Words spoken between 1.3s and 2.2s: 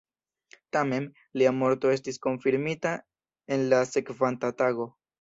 lia morto estis